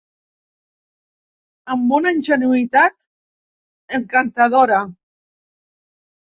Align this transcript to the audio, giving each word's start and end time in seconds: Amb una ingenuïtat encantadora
Amb 1.75 1.93
una 1.99 2.15
ingenuïtat 2.17 2.97
encantadora 4.01 4.83